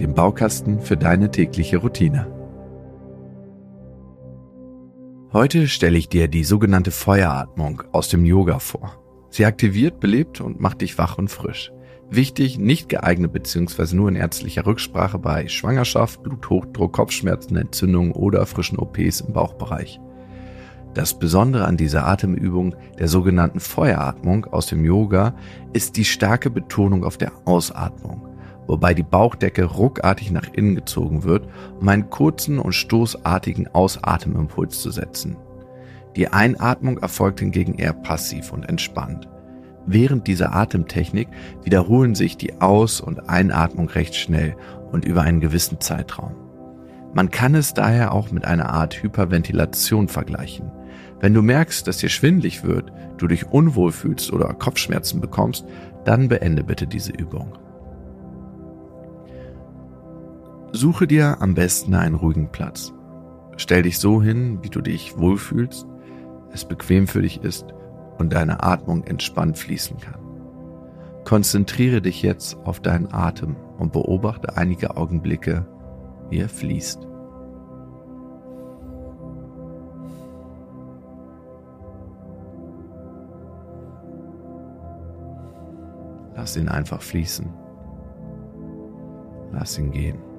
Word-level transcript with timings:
dem 0.00 0.14
Baukasten 0.14 0.80
für 0.80 0.96
deine 0.96 1.30
tägliche 1.30 1.78
Routine. 1.78 2.26
Heute 5.32 5.68
stelle 5.68 5.98
ich 5.98 6.08
dir 6.08 6.28
die 6.28 6.44
sogenannte 6.44 6.90
Feueratmung 6.90 7.82
aus 7.92 8.08
dem 8.08 8.24
Yoga 8.24 8.58
vor. 8.58 9.02
Sie 9.30 9.44
aktiviert, 9.44 10.00
belebt 10.00 10.40
und 10.40 10.60
macht 10.60 10.80
dich 10.80 10.96
wach 10.98 11.18
und 11.18 11.28
frisch. 11.28 11.72
Wichtig, 12.08 12.58
nicht 12.58 12.88
geeignet 12.88 13.32
bzw. 13.32 13.96
nur 13.96 14.08
in 14.08 14.16
ärztlicher 14.16 14.64
Rücksprache 14.64 15.18
bei 15.18 15.48
Schwangerschaft, 15.48 16.22
Bluthochdruck, 16.22 16.92
Kopfschmerzen, 16.92 17.56
Entzündungen 17.56 18.12
oder 18.12 18.46
frischen 18.46 18.78
OPs 18.78 19.22
im 19.22 19.32
Bauchbereich. 19.32 19.98
Das 20.94 21.18
Besondere 21.18 21.66
an 21.66 21.76
dieser 21.76 22.06
Atemübung, 22.06 22.74
der 22.98 23.08
sogenannten 23.08 23.60
Feueratmung 23.60 24.46
aus 24.46 24.66
dem 24.66 24.84
Yoga, 24.84 25.34
ist 25.72 25.96
die 25.96 26.04
starke 26.04 26.48
Betonung 26.48 27.04
auf 27.04 27.18
der 27.18 27.32
Ausatmung 27.44 28.35
wobei 28.66 28.94
die 28.94 29.02
Bauchdecke 29.02 29.64
ruckartig 29.64 30.30
nach 30.30 30.52
innen 30.52 30.74
gezogen 30.74 31.24
wird, 31.24 31.48
um 31.80 31.88
einen 31.88 32.10
kurzen 32.10 32.58
und 32.58 32.72
stoßartigen 32.72 33.68
Ausatemimpuls 33.74 34.80
zu 34.80 34.90
setzen. 34.90 35.36
Die 36.16 36.28
Einatmung 36.28 36.98
erfolgt 36.98 37.40
hingegen 37.40 37.74
eher 37.74 37.92
passiv 37.92 38.52
und 38.52 38.68
entspannt. 38.68 39.28
Während 39.86 40.26
dieser 40.26 40.54
Atemtechnik 40.54 41.28
wiederholen 41.62 42.14
sich 42.14 42.36
die 42.36 42.60
Aus- 42.60 43.00
und 43.00 43.28
Einatmung 43.28 43.88
recht 43.88 44.16
schnell 44.16 44.56
und 44.90 45.04
über 45.04 45.22
einen 45.22 45.40
gewissen 45.40 45.80
Zeitraum. 45.80 46.34
Man 47.14 47.30
kann 47.30 47.54
es 47.54 47.72
daher 47.72 48.12
auch 48.12 48.30
mit 48.30 48.44
einer 48.44 48.70
Art 48.70 49.02
Hyperventilation 49.02 50.08
vergleichen. 50.08 50.72
Wenn 51.20 51.34
du 51.34 51.40
merkst, 51.40 51.86
dass 51.86 51.98
dir 51.98 52.08
schwindlig 52.08 52.64
wird, 52.64 52.92
du 53.16 53.26
dich 53.26 53.46
unwohl 53.46 53.92
fühlst 53.92 54.32
oder 54.32 54.52
Kopfschmerzen 54.52 55.20
bekommst, 55.20 55.64
dann 56.04 56.28
beende 56.28 56.62
bitte 56.62 56.86
diese 56.86 57.12
Übung. 57.12 57.56
Suche 60.72 61.06
dir 61.06 61.40
am 61.40 61.54
besten 61.54 61.94
einen 61.94 62.16
ruhigen 62.16 62.50
Platz. 62.50 62.92
Stell 63.56 63.82
dich 63.82 63.98
so 63.98 64.20
hin, 64.20 64.58
wie 64.62 64.68
du 64.68 64.80
dich 64.80 65.16
wohlfühlst, 65.18 65.86
es 66.52 66.64
bequem 66.64 67.06
für 67.06 67.22
dich 67.22 67.42
ist 67.42 67.66
und 68.18 68.32
deine 68.32 68.62
Atmung 68.62 69.04
entspannt 69.04 69.58
fließen 69.58 69.98
kann. 69.98 70.20
Konzentriere 71.24 72.00
dich 72.02 72.22
jetzt 72.22 72.56
auf 72.64 72.80
deinen 72.80 73.12
Atem 73.12 73.56
und 73.78 73.92
beobachte 73.92 74.56
einige 74.56 74.96
Augenblicke, 74.96 75.66
wie 76.30 76.38
er 76.38 76.48
fließt. 76.48 77.06
Lass 86.36 86.56
ihn 86.56 86.68
einfach 86.68 87.02
fließen. 87.02 87.48
Lass 89.52 89.78
ihn 89.78 89.90
gehen. 89.90 90.35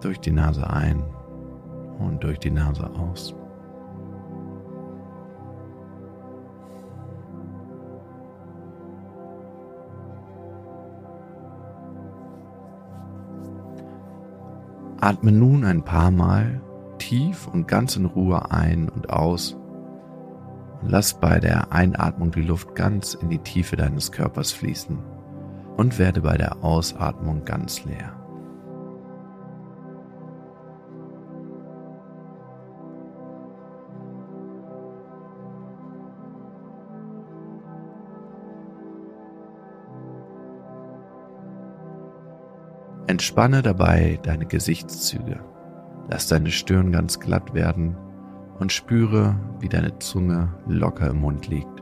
Durch 0.00 0.20
die 0.20 0.32
Nase 0.32 0.68
ein 0.68 1.02
und 1.98 2.22
durch 2.22 2.38
die 2.38 2.50
Nase 2.50 2.88
aus. 2.90 3.34
Atme 15.00 15.30
nun 15.30 15.64
ein 15.64 15.84
paar 15.84 16.10
Mal 16.10 16.60
tief 16.98 17.46
und 17.46 17.68
ganz 17.68 17.96
in 17.96 18.06
Ruhe 18.06 18.50
ein 18.50 18.88
und 18.88 19.10
aus. 19.10 19.56
Lass 20.82 21.14
bei 21.14 21.38
der 21.38 21.72
Einatmung 21.72 22.32
die 22.32 22.42
Luft 22.42 22.74
ganz 22.74 23.14
in 23.14 23.30
die 23.30 23.38
Tiefe 23.38 23.76
deines 23.76 24.10
Körpers 24.10 24.52
fließen 24.52 24.98
und 25.76 25.98
werde 25.98 26.22
bei 26.22 26.36
der 26.36 26.64
Ausatmung 26.64 27.44
ganz 27.44 27.84
leer. 27.84 28.25
Entspanne 43.08 43.62
dabei 43.62 44.18
deine 44.22 44.46
Gesichtszüge. 44.46 45.38
Lass 46.08 46.26
deine 46.26 46.50
Stirn 46.50 46.90
ganz 46.90 47.20
glatt 47.20 47.54
werden 47.54 47.96
und 48.58 48.72
spüre, 48.72 49.38
wie 49.60 49.68
deine 49.68 49.98
Zunge 49.98 50.52
locker 50.66 51.10
im 51.10 51.20
Mund 51.20 51.46
liegt. 51.46 51.75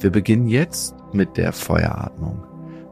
Wir 0.00 0.10
beginnen 0.10 0.48
jetzt 0.48 0.94
mit 1.12 1.36
der 1.36 1.52
Feueratmung. 1.52 2.42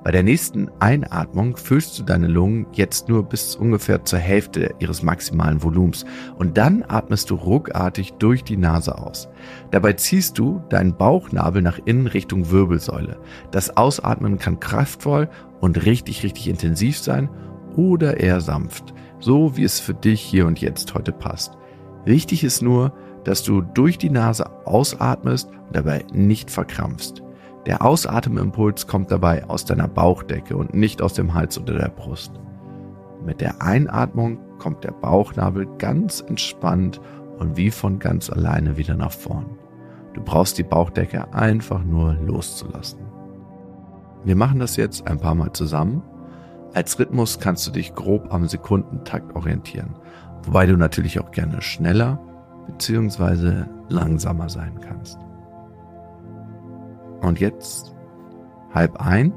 Bei 0.02 0.12
der 0.12 0.22
nächsten 0.22 0.70
Einatmung 0.78 1.58
füllst 1.58 1.98
du 1.98 2.02
deine 2.02 2.26
Lungen 2.26 2.66
jetzt 2.72 3.10
nur 3.10 3.22
bis 3.22 3.54
ungefähr 3.54 4.02
zur 4.04 4.18
Hälfte 4.18 4.74
ihres 4.78 5.02
maximalen 5.02 5.62
Volumens 5.62 6.06
und 6.38 6.56
dann 6.56 6.82
atmest 6.88 7.28
du 7.28 7.34
ruckartig 7.34 8.14
durch 8.14 8.42
die 8.42 8.56
Nase 8.56 8.96
aus. 8.96 9.28
Dabei 9.70 9.92
ziehst 9.92 10.38
du 10.38 10.62
deinen 10.70 10.96
Bauchnabel 10.96 11.60
nach 11.60 11.78
innen 11.84 12.06
Richtung 12.06 12.50
Wirbelsäule. 12.50 13.18
Das 13.50 13.76
Ausatmen 13.76 14.38
kann 14.38 14.58
kraftvoll 14.58 15.28
und 15.60 15.84
richtig, 15.84 16.22
richtig 16.22 16.48
intensiv 16.48 16.96
sein 16.96 17.28
oder 17.76 18.18
eher 18.18 18.40
sanft, 18.40 18.94
so 19.18 19.56
wie 19.58 19.64
es 19.64 19.80
für 19.80 19.94
dich 19.94 20.22
hier 20.22 20.46
und 20.46 20.62
jetzt 20.62 20.94
heute 20.94 21.12
passt. 21.12 21.58
Wichtig 22.06 22.42
ist 22.42 22.62
nur, 22.62 22.94
dass 23.24 23.42
du 23.42 23.60
durch 23.60 23.98
die 23.98 24.10
Nase 24.10 24.50
ausatmest 24.66 25.48
und 25.50 25.76
dabei 25.76 26.04
nicht 26.12 26.50
verkrampfst. 26.50 27.22
Der 27.66 27.84
Ausatemimpuls 27.84 28.86
kommt 28.86 29.10
dabei 29.10 29.44
aus 29.48 29.64
deiner 29.64 29.88
Bauchdecke 29.88 30.56
und 30.56 30.74
nicht 30.74 31.02
aus 31.02 31.12
dem 31.12 31.34
Hals 31.34 31.58
oder 31.58 31.76
der 31.78 31.88
Brust. 31.90 32.32
Mit 33.24 33.40
der 33.42 33.60
Einatmung 33.60 34.38
kommt 34.58 34.82
der 34.82 34.92
Bauchnabel 34.92 35.66
ganz 35.76 36.20
entspannt 36.26 37.00
und 37.38 37.56
wie 37.56 37.70
von 37.70 37.98
ganz 37.98 38.30
alleine 38.30 38.76
wieder 38.78 38.96
nach 38.96 39.12
vorn. 39.12 39.58
Du 40.14 40.22
brauchst 40.22 40.58
die 40.58 40.62
Bauchdecke 40.62 41.32
einfach 41.34 41.84
nur 41.84 42.14
loszulassen. 42.14 43.00
Wir 44.24 44.36
machen 44.36 44.58
das 44.58 44.76
jetzt 44.76 45.06
ein 45.06 45.18
paar 45.18 45.34
Mal 45.34 45.52
zusammen. 45.52 46.02
Als 46.72 46.98
Rhythmus 46.98 47.40
kannst 47.40 47.66
du 47.66 47.70
dich 47.70 47.94
grob 47.94 48.32
am 48.32 48.46
Sekundentakt 48.48 49.34
orientieren, 49.34 49.96
wobei 50.44 50.66
du 50.66 50.76
natürlich 50.76 51.20
auch 51.20 51.30
gerne 51.30 51.62
schneller 51.62 52.18
bzw. 52.70 53.64
langsamer 53.88 54.48
sein 54.48 54.80
kannst. 54.80 55.18
Und 57.20 57.40
jetzt 57.40 57.94
halb 58.72 59.00
ein 59.00 59.32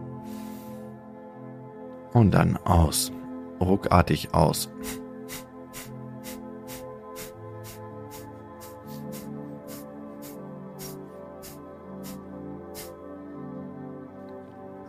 und 2.13 2.33
dann 2.33 2.57
aus, 2.57 3.12
ruckartig 3.59 4.33
aus. 4.33 4.69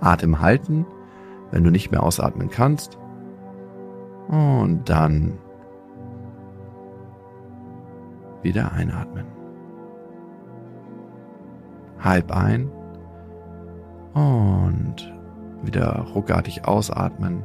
Atem 0.00 0.40
halten, 0.40 0.86
wenn 1.50 1.64
du 1.64 1.70
nicht 1.70 1.90
mehr 1.90 2.02
ausatmen 2.02 2.50
kannst. 2.50 2.98
Und 4.28 4.84
dann 4.88 5.38
wieder 8.44 8.72
einatmen. 8.72 9.26
Halb 11.98 12.30
ein 12.30 12.70
und 14.12 15.12
wieder 15.62 16.06
ruckartig 16.14 16.66
ausatmen. 16.66 17.42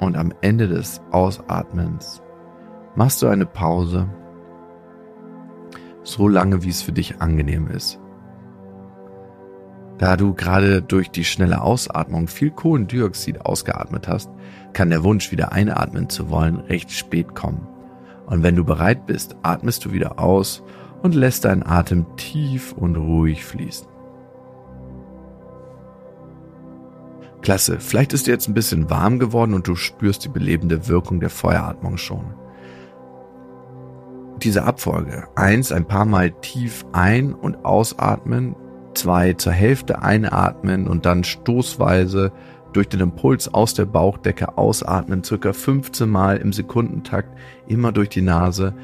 Und 0.00 0.16
am 0.16 0.34
Ende 0.42 0.68
des 0.68 1.00
Ausatmens 1.12 2.22
machst 2.94 3.22
du 3.22 3.28
eine 3.28 3.46
Pause, 3.46 4.08
so 6.02 6.28
lange 6.28 6.62
wie 6.62 6.68
es 6.68 6.82
für 6.82 6.92
dich 6.92 7.22
angenehm 7.22 7.68
ist. 7.68 8.00
Da 9.98 10.16
du 10.16 10.34
gerade 10.34 10.82
durch 10.82 11.10
die 11.10 11.24
schnelle 11.24 11.62
Ausatmung 11.62 12.26
viel 12.26 12.50
Kohlendioxid 12.50 13.46
ausgeatmet 13.46 14.08
hast, 14.08 14.30
kann 14.72 14.90
der 14.90 15.04
Wunsch, 15.04 15.30
wieder 15.30 15.52
einatmen 15.52 16.08
zu 16.08 16.30
wollen, 16.30 16.56
recht 16.56 16.90
spät 16.90 17.34
kommen. 17.34 17.66
Und 18.26 18.42
wenn 18.42 18.56
du 18.56 18.64
bereit 18.64 19.06
bist, 19.06 19.36
atmest 19.42 19.84
du 19.84 19.92
wieder 19.92 20.18
aus 20.18 20.62
und 21.02 21.14
lässt 21.14 21.44
deinen 21.44 21.62
Atem 21.62 22.06
tief 22.16 22.72
und 22.72 22.96
ruhig 22.96 23.44
fließen. 23.44 23.86
Klasse, 27.42 27.78
vielleicht 27.78 28.14
ist 28.14 28.26
dir 28.26 28.32
jetzt 28.32 28.48
ein 28.48 28.54
bisschen 28.54 28.88
warm 28.88 29.18
geworden 29.18 29.52
und 29.52 29.68
du 29.68 29.76
spürst 29.76 30.24
die 30.24 30.30
belebende 30.30 30.88
Wirkung 30.88 31.20
der 31.20 31.28
Feueratmung 31.28 31.98
schon. 31.98 32.24
Diese 34.42 34.64
Abfolge. 34.64 35.28
Eins, 35.36 35.70
ein 35.70 35.86
paar 35.86 36.06
Mal 36.06 36.30
tief 36.30 36.86
ein- 36.92 37.34
und 37.34 37.66
ausatmen. 37.66 38.56
Zwei, 38.94 39.34
zur 39.34 39.52
Hälfte 39.52 40.02
einatmen 40.02 40.86
und 40.86 41.06
dann 41.06 41.24
stoßweise 41.24 42.32
durch 42.72 42.88
den 42.88 43.00
Impuls 43.00 43.52
aus 43.52 43.74
der 43.74 43.86
Bauchdecke 43.86 44.58
ausatmen, 44.58 45.22
circa 45.24 45.52
15 45.52 46.08
Mal 46.08 46.38
im 46.38 46.52
Sekundentakt, 46.52 47.36
immer 47.66 47.92
durch 47.92 48.08
die 48.08 48.22
Nase, 48.22 48.74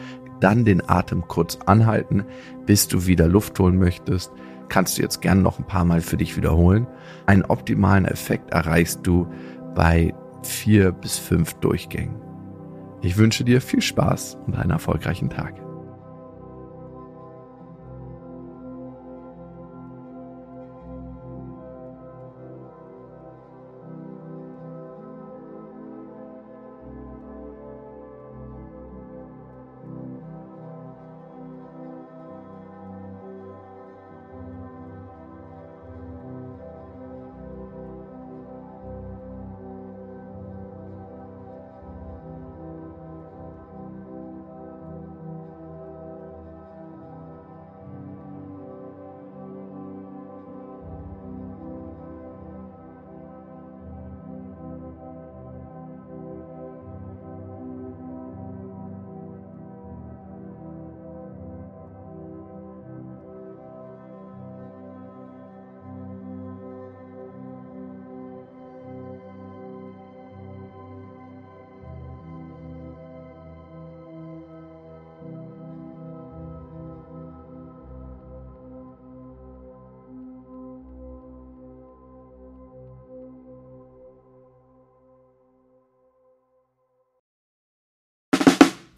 dann 0.40 0.64
den 0.64 0.88
Atem 0.88 1.26
kurz 1.28 1.58
anhalten, 1.66 2.24
bis 2.66 2.88
du 2.88 3.06
wieder 3.06 3.28
Luft 3.28 3.58
holen 3.58 3.78
möchtest. 3.78 4.32
Kannst 4.68 4.96
du 4.96 5.02
jetzt 5.02 5.20
gerne 5.20 5.42
noch 5.42 5.58
ein 5.58 5.66
paar 5.66 5.84
Mal 5.84 6.00
für 6.00 6.16
dich 6.16 6.36
wiederholen. 6.36 6.86
Einen 7.26 7.44
optimalen 7.44 8.04
Effekt 8.04 8.52
erreichst 8.52 9.00
du 9.06 9.26
bei 9.74 10.14
vier 10.42 10.92
bis 10.92 11.18
fünf 11.18 11.54
Durchgängen. 11.54 12.16
Ich 13.02 13.16
wünsche 13.16 13.44
dir 13.44 13.60
viel 13.60 13.82
Spaß 13.82 14.38
und 14.46 14.56
einen 14.56 14.70
erfolgreichen 14.70 15.30
Tag. 15.30 15.69